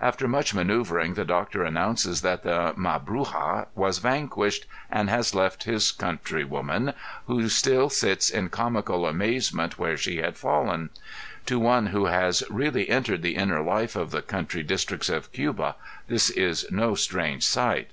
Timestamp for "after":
0.00-0.28